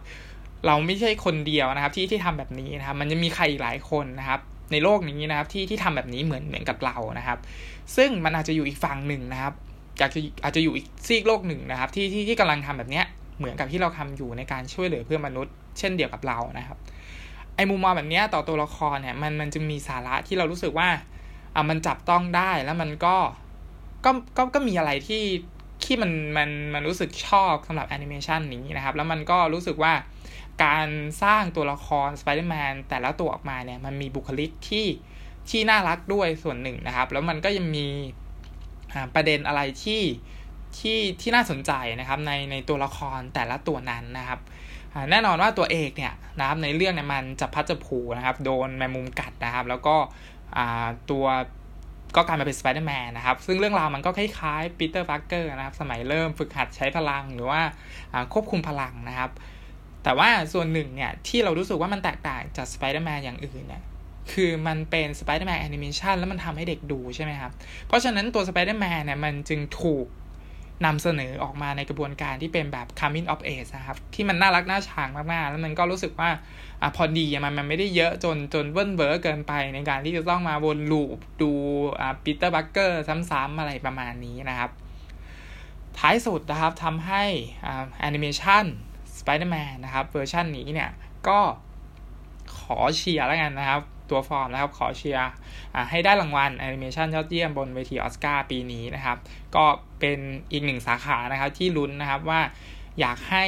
[0.67, 4.41] เราไม่ใช่คนเดียวนะครับที่ที่ทำแบบนี้นะครับ มันจะมีใครอีกหลายคนนะครับ
[4.73, 7.39] ในโลกนี้นะครับที่ที่ทำแบบนี้เหมือนเหมือนกับเรานะครับ
[7.97, 9.55] ซึ่งมันอาจจะอยู่อีกฝั่งหนึ่งนะครับ
[10.01, 13.05] อาจจะอาจจะอยู่อีกซีกโลกหนึ่งนะครับ ที่ที่ที่กำลังทำแบบเนี้ย
[13.39, 16.79] เหมือนกับที่เราทำอยู่ในการช่วยเหลือเพื่อนมนุษย์ เช่นเดียวกับเรานะครับ
[17.55, 20.89] ไอ้มุมมองแบบนี้ต่อตัวละครเนี่ยมันมันจึงมีสาระที่เรารู้สึกว่า
[21.55, 23.17] อ่ามันจับต้องได้แล้วมันก็
[24.05, 25.25] ก็ก็ก็มีอะไรที่
[25.85, 29.93] ที่มันมันมันรู้สึกชอบสำหรับแอนิเมชันนี้นะครับ แล้วมันก็รู้สึกว่า
[30.65, 30.89] การ
[31.23, 34.87] สร้างตัวละครสไปเดอร์แมนแต่ละตัวออกมาเนี่ยมันมีบุคลิกที่
[35.51, 37.87] ที่น่ารักด้วยส่วนหนึ่งนะครับ แล้วมันก็ยังมี
[39.15, 40.03] ประเด็นอะไรที่
[40.79, 44.41] ที่ที่น่าสนใจนะครับในในตัวละครแต่ละตัวนั้นนะครับ
[45.11, 49.97] แน่นอนว่าตัวเอกเนี่ยนะครับในเรื่องเนี่ยมันจับพลัดจับผลูนะครับ โดนแมงมุมกัดนะครับ แล้วก็
[51.11, 51.27] ตัว
[52.17, 57.61] ก็กลายมาเป็นสไปเดอร์แมนนะครับ ซึ่งเรื่องราวมันก็คล้ายๆปีเตอร์พาร์เกอร์นะครับ สมัยเริ่มฝึกหัดใช้พลังหรือว่า
[58.33, 59.31] ควบคุมพลังนะครับ
[60.05, 63.83] แต่ว่าส่วนหนึ่งเนี่ยที่เรารู้สึกว่ามันแตกต่างจากสไปเดอร์แมนอย่างอื่นเนี่ย
[64.33, 67.53] คือมันเป็น Spider-Man Animation แล้วมันทำให้เด็กดูใช่ไหมครับ
[67.87, 70.07] เพราะฉะนั้นตัว Spider-Man เนี่ยมันจึงถูก
[70.87, 76.31] นำเสนอออกมาในกระบวนการที่เป็นแบบ coming of age นะครับ ที่มันน่ารักน่าชังมากๆ แล้วมันก็รู้สึกว่า
[76.83, 81.51] อพอดีมันมันไม่ได้เยอะจนจนเวิ่นเว้อเกินไปในการที่จะต้องมาวน loop ดู
[82.25, 84.71] ปีเตอร์พาร์เกอร์ซ้ำๆอะไรประมาณนี้นะครับ
[85.99, 87.25] ท้ายสุดนะครับทำให้
[88.01, 88.65] แอนิเมชัน
[89.19, 90.91] Spider-Man นะครับเวอร์ชันนี้เนี่ย
[91.29, 91.39] ก็
[92.59, 95.31] ขอเชียร์แล้วกันนะครับ ตัวฟอร์มนะครับ ขอเชียร์
[95.91, 99.19] ให้ได้รางวัลแอนิเมชันยอดเยี่ยมบนเวทีออสการ์ปีนี้นะครับ
[99.57, 99.65] ก็
[100.01, 100.19] เป็น
[100.53, 102.41] อีกหนึ่งสาขานะครับที่ลุ้นนะครับว่า
[103.01, 103.45] อยากให้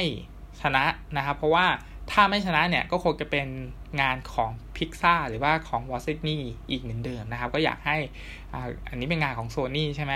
[0.61, 0.83] ชนะ
[1.17, 1.65] นะครับ เพราะว่า
[2.11, 3.47] ถ้าไม่ชนะเนี่ยก็คงจะเป็น
[4.01, 7.97] งานของพิกซ่าหรือว่าของ Walt Disney อีกเหมือนเดิมนะครับ ก็อยากให้
[8.89, 10.13] อันนี้เป็นงานของโซนี่ใช่ไหม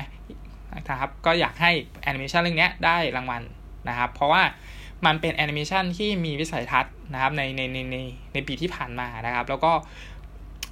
[0.89, 1.71] นะครับก็อยากให้
[2.03, 3.41] แอนิเมชันเรื่องนี้ได้รางวัล
[3.89, 4.43] นะครับ เพราะว่า
[5.05, 7.97] มันเป็นแอนิเมชันที่มีวิสัยทัศน์นะครับในในในใน
[8.33, 9.71] ในปีที่ผ่านมานะครับ แล้วก็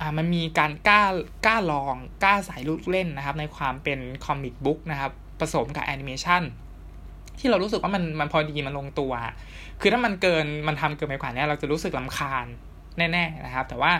[0.04, 1.04] อ่ามันมีการกล้า
[1.46, 6.44] กล้าลองกล้าใส่ลูกเล่นนะครับ ในความเป็น comic book นะครับผสมกับแอนิเมชัน
[7.40, 9.14] ที่เรารู้สึกว่ามันมันพอดีมันลงตัว
[9.82, 12.46] คือถ้ามันเกินมันทำเกินไปกว่านี้เราจะรู้สึกรำคาญ
[12.98, 13.92] แน่ๆนะครับ แต่ว่า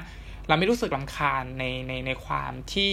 [0.48, 2.92] เราไม่รู้สึกรำคาญในในในความที่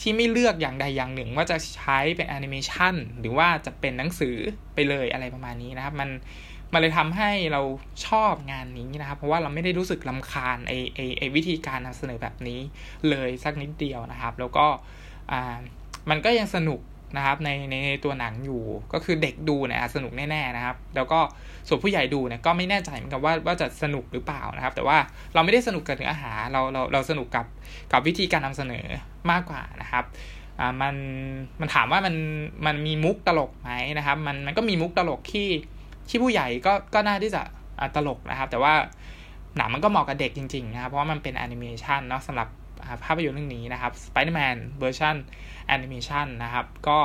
[0.00, 4.36] ที่ไม่เลือกอย่างใดอย่างหนึ่ง ว่าจะใช้เป็นแอนิเมชันหรือว่าจะเป็นหนังสือ
[4.74, 6.10] ไปเลยอะไรประมาณนี้นะครับ มัน
[6.72, 7.62] มันเลยทำให้เรา
[8.06, 12.60] ชอบงานนี้นะครับ เพราะว่าเราไม่ได้รู้สึกลำคาญไอไอไอวิธีการนำเสนอแบบนี้
[13.08, 14.66] เลยสักนิดเดียวนะครับ แล้วก็
[15.32, 15.58] อ่า
[16.10, 16.80] มันก็ยังสนุก
[17.16, 21.20] นะครับในในตัวหนังอยู่ก็คือเด็กดูเนี่ยสนุกแน่ๆนะครับ แล้วก็
[21.68, 24.98] ส่วนผู้ใหญ่ดูเนี่ยก็ไม่แน่ใจเหมือนกันว่าว่าจะสนุกหรือเปล่านะครับ แต่ว่า
[25.34, 27.46] เราไม่ได้สนุกกับเนื้อหาเราเราเราสนุกกับ
[27.92, 28.86] กับวิธีการนำเสนอ
[29.30, 30.04] มากกว่านะครับ
[30.60, 30.94] อ่ามัน
[31.60, 32.14] มันถามว่ามัน
[32.66, 35.48] มันมีมุกตลกไหมนะครับ มันมันก็มีมุกตลกที่
[36.08, 37.42] ที่ผู้ใหญ่ก็ก็น่าที่จะ
[37.94, 38.74] ตลกนะครับ แต่ว่า
[39.56, 42.48] หนังมันก็เหมาะกับเด็กจริงๆนะครับ เพราะว่ามันเป็นแอนิเมชันเนาะสำหรับ
[43.04, 45.16] ภาพยนตร์เรื่องนี้นะครับ Spider-Man เวอร์ชัน
[45.68, 46.98] แอนิเมชันนะครับ ก็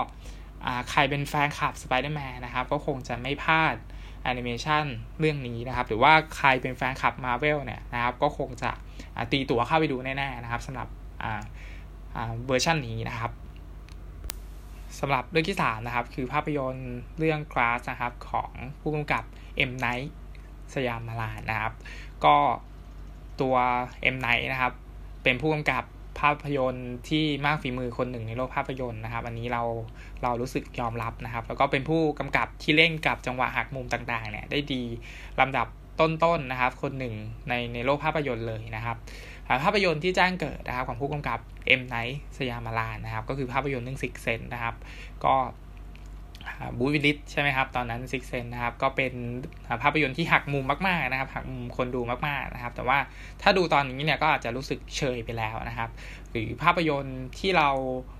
[0.91, 3.75] ใครเป็นแฟนคลับ Spider-Man นะครับ ก็คงจะไม่พลาด
[4.23, 4.83] แอนิเมชัน
[5.19, 8.71] เรื่องนี้นะครับ หรือว่าใครเป็นแฟนคลับ Marvel เนี่ยนะครับ ก็คงจะ
[9.31, 10.87] ตีตั๋วเข้าไปดูแน่ๆนะครับสำหรับ
[12.47, 13.31] เวอร์ชันนี้นะครับ
[14.99, 18.51] สำหรับเรื่องที่3นะครับ คือภาพยนตร์เรื่อง Glass นะครับ ของ
[18.81, 19.23] ผู้กำกับ
[19.69, 20.09] M Night
[20.75, 21.73] สยามมาลานนะครับ
[22.25, 22.35] ก็
[23.41, 23.55] ตัว
[24.13, 24.73] M Night นะครับ
[25.23, 25.83] เป็นผู้กำกับ
[26.19, 29.63] ภาพยนตร์ที่มากฝีมือคนหนึ่งในโลกภาพยนตร์นะครับ อันนี้เรา
[30.23, 34.83] เรารู้สึกยอมรับนะครับ แล้วก็เป็นผู้กำกับที่เล่นกับจังหวะหักมุมต่างๆเนี่ยได้ดี
[35.39, 35.67] ลำดับ
[35.99, 37.15] ต้นๆนะครับ คนหนึ่ง
[37.49, 38.97] ในในโลกภาพยนตร์เลยนะครับ
[39.63, 41.81] ภาพยนตร์ที่แจ้งเกิดนะครับของผู้กำกับ M.
[41.87, 44.75] Night Shyamalan นะครับ ก็คือภาพยนตร์เรื่อง Sixth Sense นะครับ
[45.25, 45.35] ก็
[46.77, 49.13] Bruce Willis ใช่ไหมครับ ตอนนั้น Sixth Sense นะครับ ก็เป็น
[49.83, 52.97] ภาพยนตร์ที่หักมุมมาก ๆ นะครับ หักมุมคนดูมาก ๆ นะครับ แต่ว่า
[53.41, 55.89] ถ้าดูตอนนี้เนี่ยก็อาจจะรู้สึกเฉยไปแล้วนะครับ
[56.31, 57.69] หรือภาพยนตร์ที่เรา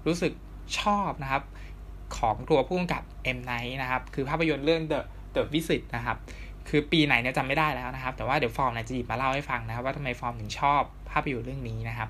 [0.08, 0.34] รู้สึก
[0.80, 1.44] ชอบนะครับ
[2.18, 3.40] ของตัวผู้กำกับ M.
[3.46, 5.00] Night นะครับ คือภาพยนตร์เรื่อง The
[5.36, 6.18] The Visit นะครับ
[6.70, 12.10] คือปีไหนเนี่ยจำไม่ได้แล้วนะครับ แต่ว่าเดี๋ยวฟอร์มจะหยิบมาเล่าให้ฟังนะครับ ว่าทำไมฟอร์มถึงชอบ ภาพยนตร์เรื่องนี้นะครับ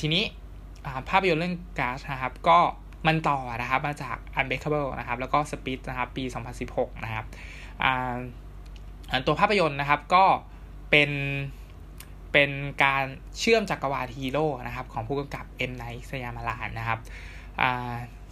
[0.00, 0.22] ทีนี้
[1.10, 2.58] ภาพยนตร์เรื่อง Glass นะครับ ก็
[3.06, 6.24] มันต่อนะครับมาจาก Unbreakable นะครับ แล้วก็ Split นะครับ ปี
[6.64, 7.24] 2016 นะครับ
[9.26, 10.24] ตัวภาพยนตร์นะครับก็
[10.90, 11.10] เป็น
[12.32, 12.50] เป็น
[12.84, 13.04] การ
[13.38, 15.72] เชื่อมจักรวาลฮีโร่นะครับ ของผู้กำกับ M.
[15.76, 16.98] Night Shyamalan นะครับ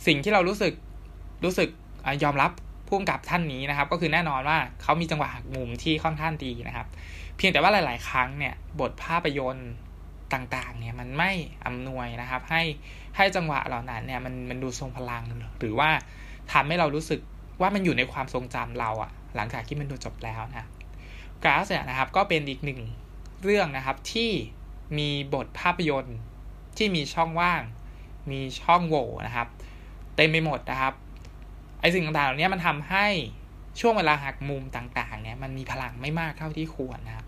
[0.06, 0.72] สิ่งที่เรารู้สึก
[1.44, 1.68] รู้สึก
[2.22, 2.50] ยอมรับ
[2.86, 6.86] ผู้กำกับท่านนี้นะครับ ก็คือแน่นอนว่าเขามีจังหวะหักมุมที่ค่อนข้างดีนะครับ
[7.36, 9.72] เพียงแต่ว่าหลาย ๆ ครั้งเนี่ยบทภาพยนตร์
[10.32, 11.32] ต่าง ๆ เนี่ยมันไม่
[11.66, 12.62] อำนวยนะครับ ให้
[13.16, 15.22] ให้จังหวะเหล่านั้นเนี่ยมันมันดูทรงพลัง
[15.58, 15.90] หรือว่า
[16.52, 17.20] ทำให้เรารู้สึก
[17.60, 20.64] ว่ามันอยู่ในความทรงจำเราอะหลังจากที่มันดูจบแล้วนะ
[21.42, 22.80] กราสเนี่ยนะครับก็เป็นอีกหนึ่ง
[23.42, 24.30] เรื่องนะครับที่
[24.98, 26.18] มีบทภาพยนตร์
[26.76, 27.62] ที่มีช่องว่าง
[28.30, 29.48] มีช่องโหว่นะครับ
[30.16, 30.94] เต็มไปหมดนะครับ
[31.80, 33.06] ไอสิ่งต่างๆเหล่านี้มันทำให้
[33.80, 37.25] ช่วงเวลาหักมุมต่างๆเนี่ยมันมีพลังไม่มากเท่าที่ควรนะครับ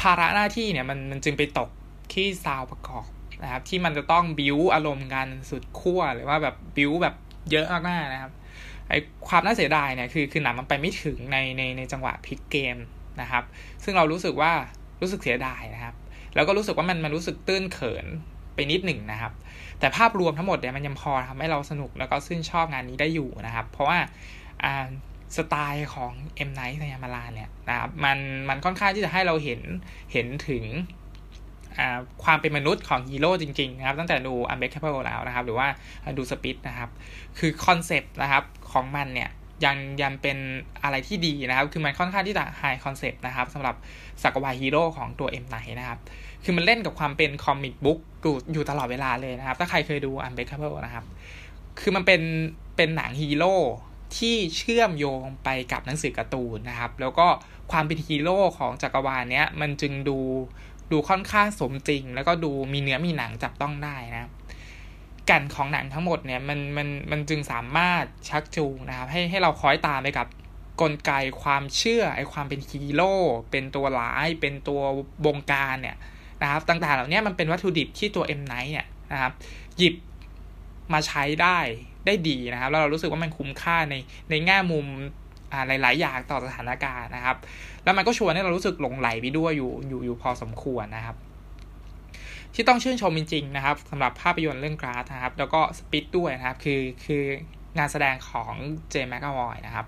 [0.00, 1.70] ภาระหน้าที่เนี่ยมันมันจึงไปตก
[2.12, 3.06] ที่ซาวประกอบ
[3.42, 7.14] นะครับ ที่มันจะต้องบิวอารมณ์กันสุดขั้วหรือว่าแบบบิวแบบ
[7.50, 8.32] เยอะมากๆนะครับ
[8.88, 8.94] ไอ
[9.28, 12.76] ความน่าเสียดายเนี่ยคือคือหนังมันไปไม่ถึงในในในจังหวะพลิกเกม
[13.20, 13.44] นะครับ
[13.84, 14.52] ซึ่งเรารู้สึกว่า
[15.00, 15.94] รู้สึกเสียดายนะครับ
[16.34, 18.06] แล้วก็รู้สึกว่ามันมันรู้สึกตื้นเขิน
[18.54, 19.32] ไปนิดหนึ่งนะครับ
[19.80, 23.98] แต่ภาพรวมทั้งหมดเนี่ยมันยังพอทำให้เราสนุกแล้วก็ชื่นชอบงานนี้ได้อยู่นะครับ เพราะว่า
[24.64, 24.86] อ่า
[25.36, 26.12] สไตล์ของ
[26.48, 28.18] M Night สยามาลาเนี่ยนะครับมัน
[28.48, 29.60] มันค่อนข้างที่จะให้เราเห็น
[30.12, 30.64] เห็นถึง
[32.24, 35.68] ความเป็นมนุษย์ของฮีโร่จริง ๆ นะครับ ตั้งแต่ดู Unbreakable แล้วนะครับ หรือว่า
[36.18, 36.90] ดู Split นะครับ
[37.38, 39.30] คือคอนเซปต์นะครับของมันเนี่ย
[39.64, 40.38] ยังยังเป็น
[40.82, 43.74] อะไรที่ดีนะครับ คือมันค่อนข้างที่จะ high concept นะครับสำหรับ
[44.22, 45.98] จักรวาลฮีโร่ของตัว M ไนนะครับ
[46.44, 47.98] คือมันเล่นกับความเป็น comic book
[48.52, 51.04] อยู่ตลอดเวลาเลยนะครับ ถ้าใครเคยดู Unbreakable นะครับ
[51.80, 52.22] คือมันเป็น
[52.76, 53.54] เป็นหนังฮีโร่
[54.18, 57.26] ที่เชื่อมโยงไปกับหนังสือการ์ตูนนะครับ แล้วก็
[57.70, 60.18] ความเป็นฮีโร่ของจักรวาลเนี้ยมันจึงดู
[60.92, 64.30] ดูค่อนข้างสมจริง แล้วก็ดูมีเนื้อมีหนังจับต้องได้นะ
[65.30, 70.26] กันของหนังทั้งหมดเนี่ยมันมันมันจึงสามารถชักจูงนะครับให้ให้เราคอยตามไปกับ
[70.80, 73.14] กลไกความเชื่อไอความเป็นฮีโร่
[73.50, 74.80] เป็นตัวร้าย เป็นตัว
[75.24, 75.96] บงการเนี่ย
[76.42, 79.32] นะครับ ต่างๆ เหล่านี้มันเป็นวัตถุดิบที่ตัว M Night เนี่ยนะครับ
[79.76, 79.94] หยิบ
[80.92, 81.58] มาใช้ได้
[82.06, 83.94] ได้ดีนะครับ แล้วเรารู้สึกว่ามันคุ้มค่าใน
[84.30, 84.86] ในแง่มุม
[85.68, 87.36] หลาย ๆ อย่างต่อสถานการณ์นะครับ
[87.84, 91.16] แล้วมันก็ชวนให้เรารู้สึกหลงไหลไปด้วยอยู่อยู่อยู่พอสมควรนะครับ
[92.54, 97.24] ที่ต้องชื่นชมจริง ๆ นะครับสำหรับภาพยนตร์เรื่อง Glass นะครับ แล้วก็ Split ด้วยนะครับ คือคือ
[97.78, 98.54] งานแสดงของ
[98.90, 99.86] เจมส์แมคอะวอยนะครับ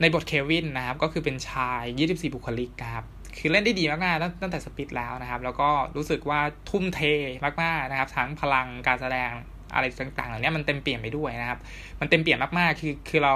[0.00, 3.04] ในบทเควินนะครับ ก็คือเป็นชาย 24 บุคลิกนะครับ
[3.38, 7.00] คือเล่นได้ดีมากๆตั้งแต่ Split แล้วนะครับ แล้วก็รู้สึกว่าทุ่มเท
[7.62, 9.30] มากๆนะครับ ทั้งพลังการแสดง
[9.74, 11.58] อะไรต่างๆเหล่านี้มันเต็มเปี่ยมไปด้วยนะครับ
[12.00, 13.34] มันเต็มเปี่ยมมากๆ คือคือเรา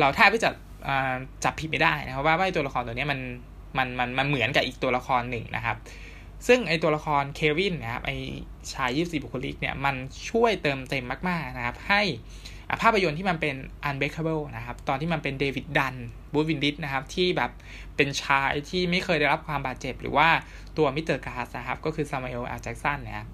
[0.00, 0.50] เราแทบไม่จะ
[1.44, 3.20] จับผิดไม่ได้นะครับว่าว่าตัวละครตัวนี้มัน
[3.78, 5.76] มันมันมันเหมือนกับอีกตัวละครหนึ่งนะครับ
[6.46, 8.12] ซึ่งไอตัวละครเควินนะครับไอ
[8.72, 9.94] ชายยี่สิบบุคลิกเนี่ยมัน
[10.30, 12.02] ช่วยเติมเต็มมากๆนะครับ ให้
[12.82, 13.56] ภาพยนตร์ที่มันเป็น
[13.88, 15.94] unbreakable นะครับ ตอนที่มันเป็นเดวิดดัน
[16.32, 17.50] บรูซวิลลิสนะครับ ที่แบบ
[17.96, 20.28] เป็นชายที่ไม่เคยได้รับความบาดเจ็บ หรือว่า
[20.76, 21.04] ตัว Mr.
[21.04, 23.26] Glass นะครับ ก็คือซามูเอลแอลแจ็กสันเนี่ย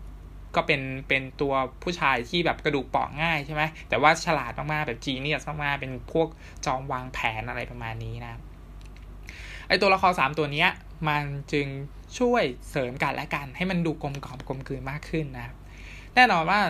[0.57, 6.29] ก็เป็นเป็นตัวผู้ชายที่แบบกระดูกเปราะง่ายใช่ไหมแต่ว่าฉลาดมากๆ แบบ genius มากๆ เป็นพวก
[6.67, 8.41] จอมวางแผนอะไรประมาณนี้นะ
[9.69, 10.67] ไอตัวละครสามตัวนี้
[11.09, 11.67] มันจึง
[12.19, 15.57] ช่วยเสริมกันและกัน ให้มันดูกลมกล่อมกลมกลืนมากขึ้นนะครับ
[16.15, 16.61] แน่นอนว่า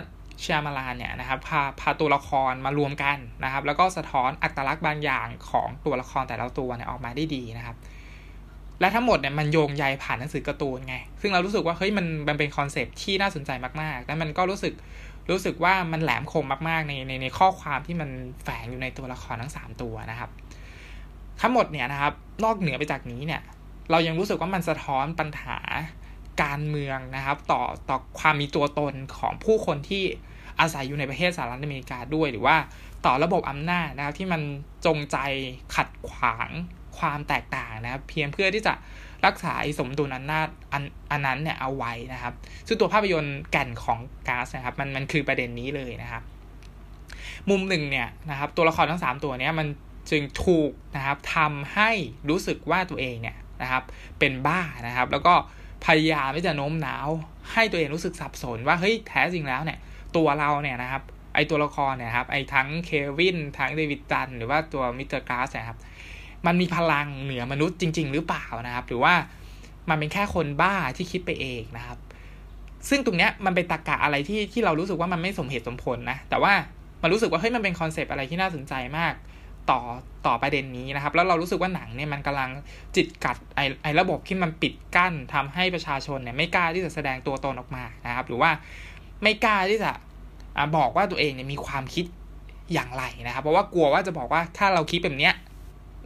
[0.45, 7.77] ชามาลานเนี่ยนะครับพาพาตัวละครมารวมกันนะครับ แล้วก็สะท้อนอัตลักษณ์บางอย่างของตัวละครแต่ละตัวเนี่ยออกมาได้ดีนะครับ
[8.81, 14.75] และทั้งหมดเนี่ยมันโยงใยผ่านหนังสือการ์ตูนไง ซึ่งเรารู้สึกว่าเฮ้ยมันมันเป็นคอนเซปที่น่าสนใจมากๆ แล้วมันก็รู้สึก
[15.31, 18.11] รู้สึกว่ามันแหลมคมมากๆในในในข้อความที่มัน
[18.45, 20.31] แฝงอยู่ในตัวละครทั้ง 3 ตัวนะครับ
[21.41, 22.13] ทั้งหมดเนี่ยนะครับ
[22.45, 23.43] นอกเหนือไปจากนี้เนี่ย
[23.91, 25.59] เรายังรู้สึกว่ามันสะท้อนปัญหา
[26.43, 30.05] การเมืองนะครับ ต่อต่อความมีตัวตนของผู้คนที่
[30.61, 32.57] อาศัยอยู่ในประเทศสหรัฐอเมริกาด้วย หรือว่า
[33.07, 34.43] ต่อระบบอำนาจนะครับที่มัน
[34.87, 35.17] จงใจ
[35.75, 36.51] ขัดขวาง
[37.01, 38.75] ความแตกต่างนะครับเพียงเพื่อที่จะ
[39.27, 42.35] รักษาสมดุลอำนาจอันอันนั้นเนี่ยเอาไว้นะครับ
[42.67, 46.23] ซึ่งตัวภาพยนตร์แก่นของ Glass นะครับมันมันคือประเด็นนี้เลยนะครับ
[47.51, 49.67] มุมหนึ่งเนี่ยนะครับ ตัวละครทั้ง 3 ตัวเนี้ยมัน
[50.11, 51.91] จึงถูกนะครับทำให้
[52.31, 53.83] รู้สึกว่าตัวเองเนี่ยนะครับ
[54.19, 55.35] เป็นบ้านะครับ แล้วก็
[55.87, 57.09] พยายามที่จะโน้มน้าว
[57.53, 59.79] ให้ตัวเองรู้สึกสับสนว่าเฮ้ยแท้จริงแล้วเนี่ย
[60.17, 61.03] ตัวเราเนี่ยนะครับ
[61.35, 65.23] ไอตัวละครเนี่ยครับไอทั้งเควินทั้งเดวิดดันหรือว่าตัว Mr.
[65.23, 65.79] Glass นะครับ
[66.47, 69.15] มันมีพลังเหนือมนุษย์จริง ๆ หรือเปล่านะครับ หรือว่า
[69.91, 71.99] มันเป็นแค่คนบ้าที่คิดไปเองนะครับ
[72.89, 76.53] ซึ่งตรงเนี้ยมันเป็นตรรกะอะไรที่ที่เรารู้สึกว่ามันไม่สมเหตุสมผลนะ แต่ว่า
[77.03, 79.15] มันรู้สึกว่าเฮ้ยมันเป็น concept อะไรที่น่าสนใจมาก
[79.71, 79.81] ต่อ
[80.27, 82.51] ต่อประเด็นนี้นะครับ แล้วเรารู้สึกว่าหนังเนี่ยมันกำลัง
[82.97, 88.51] จิกกัดไอไอระบบที่มันปิดกั้นทำให้ประชาชนเนี่ยไม่กล้าที่จะแสดงตัวตนออกมานะครับ หรือว่า
[89.23, 89.91] ไม่กล้าที่จะ
[90.77, 92.05] บอกว่าตัวเองเนี่ยมีความคิด
[92.73, 95.35] อย่างไรนะครับ เพราะว่ากลัวว่าจะบอกว่าถ้าเราคิดแบบเนี้ย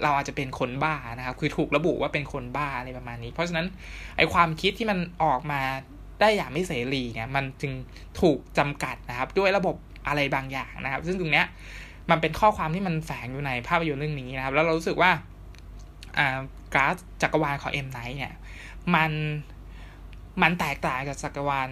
[0.03, 3.67] เราอาจจะเป็นคนบ้านะครับ คือถูกระบุว่าเป็นคนบ้าอะไรประมาณนี้ เพราะฉะนั้น
[4.17, 5.61] ไอความคิดที่มันออกมา
[6.21, 7.73] ได้อย่างไม่เสรีเนี่ย มันจึง
[8.21, 9.77] ถูกจำกัดนะครับ ด้วยระบบ
[10.09, 11.47] อะไรบางอย่างนะครับ ซึ่งตรงเนี้ย
[12.11, 15.11] มันเป็นข้อความที่มันแฝงอยู่ในภาพยนตร์เรื่องนี้นะครับ แล้วเรารู้สึกว่า
[16.19, 16.39] อ่า
[16.75, 18.33] กราฟจักรวาลของเอ็มไนท์เนี่ย
[18.95, 19.13] มัน
[20.43, 21.69] มันแตกต่างจากจักรวาล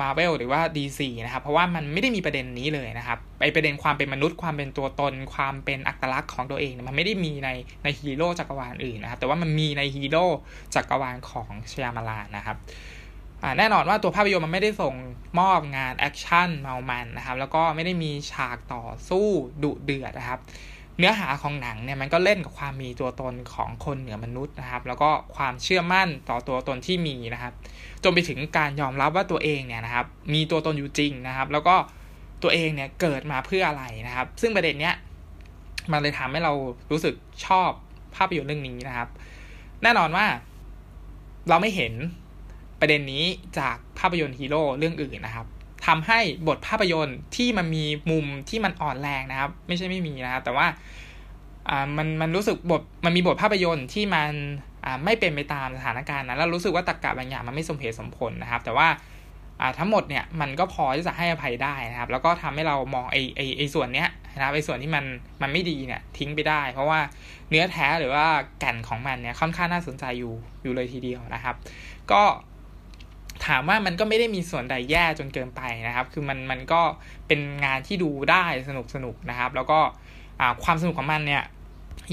[0.00, 7.48] มาเวลหรือว่า DC นะครับ เพราะว่ามันไม่ได้มีประเด็นนี้เลยนะครับไอประเด็นความเป็นมนุษย์ความเป็นตัวตน ความเป็นอัตลักษณ์ของตัวเอง มันไม่ได้มีใน
[7.84, 10.26] ในฮีโร่จักรวาลอื่นนะครับ แต่ว่ามันมีในฮีโร่
[10.74, 12.56] จักรวาลของชยามาลานนะครับ
[13.58, 14.94] แน่นอนว่าตัวภาพยนตร์มันไม่ได้ส่ง
[15.38, 19.26] มอบงานแอคชั่นเมามันนะครับ แล้วก็ไม่ได้มีฉากต่อสู้
[19.62, 20.40] ดุเดือดนะครับ
[21.00, 27.52] เนื้อหาของหนังเนี่ยมันก็เล่นกับความมีตัวตนของคนเหนือมนุษย์นะครับ แล้วก็ความเชื่อมั่นต่อตัวตนที่มีนะครับ
[28.04, 31.76] จนไปถึงการยอมรับว่าตัวเองเนี่ยนะครับ มีตัวตนอยู่จริงนะครับ แล้วก็
[32.42, 34.94] ตัวเองเนี่ยเกิดมาเพื่ออะไรนะครับ ซึ่งประเด็นเนี้ย
[35.92, 36.52] มันเลยทำให้เรา
[36.90, 37.14] รู้สึก
[37.46, 37.70] ชอบ
[38.16, 39.08] ภาพยนตร์เรื่องนี้นะครับ
[39.82, 40.26] แน่นอนว่า
[41.48, 41.92] เราไม่เห็น
[42.80, 43.24] ประเด็นนี้
[43.58, 45.46] จากภาพยนตร์ฮีโร่เรื่องอื่นนะครับ
[45.86, 50.66] ทำให้บทภาพยนตร์ที่มันมีมุมที่มันอ่อนแรงนะครับ ไม่ใช่ไม่มีนะครับ แต่ว่า
[51.68, 54.30] อ่ามันมันรู้สึกบทมันมีบทภาพยนตร์ที่มัน
[54.84, 58.88] อ่าไม่เป็นไปตามสถานการณ์นะแล้วรู้สึกว่าตรกกะบางอย่างมันไม่สมเหตุสมผลนะครับ แต่ว่า
[59.60, 65.04] อ่าทั้งหมดเนี่ยมันก็พอที่จะให้อภัยได้นะครับ แล้วก็ทำให้เรามองไอไอไอส่วนเนี้ยนะครับไอส่วนที่มัน
[65.42, 67.00] มันไม่ดีเนี่ยทิ้งไปได้ เพราะว่า
[67.50, 68.26] เนื้อแท้หรือว่า
[68.60, 71.54] แก่นของมันเนี่ยค่อนข้างน่าสนใจอยู่อยู่เลยทีเดียวนะครับ
[72.12, 72.22] ก็
[73.46, 76.80] ถามว่ามันก็ไม่ได้มีส่วนใดแย่จนเกินไปนะครับ คือมันมันก็
[77.28, 79.78] เป็นงานที่ดูได้สนุกสนุกนะครับ แล้วก็
[80.64, 81.44] ความสนุกของมันเนี่ย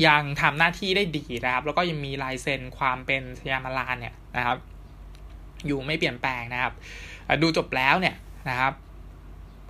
[0.08, 4.58] ยังทำหน้าที่ได้ดีนะครับ แล้วก็ยังมีลายเซ็นความเป็นชยามาลานเนี่ยนะครับ
[5.68, 6.74] อยู่ไม่เปลี่ยนแปลงนะครับ
[7.42, 8.16] ดูจบแล้วเนี่ย
[8.50, 8.74] นะครับ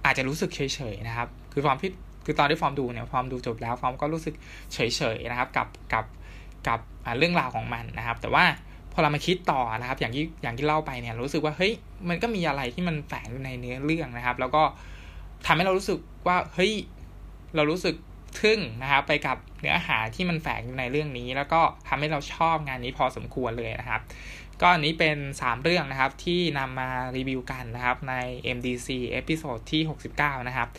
[0.05, 0.59] อาจจะรู้สึกเฉ
[0.93, 1.91] ยๆนะครับ คือฟอร์มที่
[2.25, 4.35] คือตอนที่ฟอร์มดูเนี่ยฟอร์มดูจบแล้วฟอร์มก็รู้สึก
[4.73, 4.79] เฉ
[5.15, 6.05] ยๆนะครับ กับกับ
[6.67, 6.79] กับ
[7.17, 8.45] เรื่องราวของมันนะครับ แต่ว่า
[8.97, 11.73] อเรามาคิดต่อนะครับ อย่างที่อย่างที่เล่าไปเนี่ย รู้สึกว่าเฮ้ย
[12.09, 14.63] มันก็มีอะไรที่มันแฝงอยู่ในเนื้อเรื่องนะครับ แล้วก็
[15.45, 16.73] ทำให้เรารู้สึกว่าเฮ้ย
[17.55, 17.95] เรารู้สึก
[18.41, 24.01] ทึ่งนะครับ ไปกับเนื้อหาที่มันแฝงอยู่ในเรื่องนี้ แล้วก็ทำให้เราชอบงานนี้พอสมควรเลยนะครับ
[24.61, 28.15] ก็อันนี้เป็น 3 เรื่องนะครับที่นำมารีวิวกันนะครับใน
[28.55, 29.81] MDC episode ที่
[30.15, 30.69] 69 นะครับ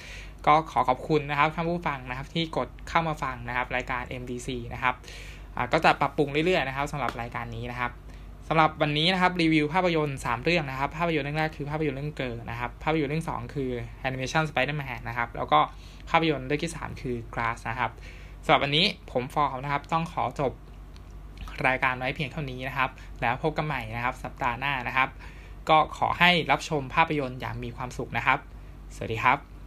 [0.47, 4.95] ก็ขอขอบคุณนะครับท่านผู้ฟังนะครับที่กดเข้ามาฟังนะครับ รายการ MDC นะครับ
[5.73, 7.91] ก็จะปรับปรุงเรื่อยๆนะครับสำหรับรายการนี้นะครับ
[8.51, 13.71] สำหรับวันนี้นะครับรีวิวภาพยนตร์3เรื่องนะครับ ภาพยนตร์เรื่องแรกคือภาพยนตร์เรื่องเกิร์นะครับ ภาพยนตร์เรื่อง 2 คือ
[14.07, 15.61] Animation Spider-Man นะครับ แล้วก็
[16.11, 17.91] ภาพยนตร์เรื่องที่ 3 คือ Glass นะครับ
[18.45, 20.53] สำหรับวันนี้ผมฟอร์มนะครับ ต้องขอจบ
[21.67, 25.09] รายการไว้เพียงเท่านี้นะครับ แล้วพบกันใหม่นะครับ สัปดาห์หน้านะครับ
[25.69, 28.39] ก็ขอให้รับชมภาพยนตร์อย่างมีความสุขนะครับ
[28.95, 29.58] สวัสดีครับ